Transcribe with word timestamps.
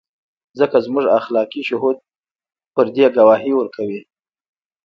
ځکه 0.59 0.77
زموږ 0.85 1.05
اخلاقي 1.19 1.61
شهود 1.69 1.97
په 2.73 2.81
دې 2.95 3.05
ګواهي 3.15 3.51
ورکوي. 3.55 4.01